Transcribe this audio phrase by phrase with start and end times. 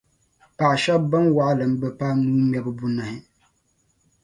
[0.57, 3.17] Paɣa shɛb’ bɛn waɣilim bi paai nuu ŋmɛbu bunahi.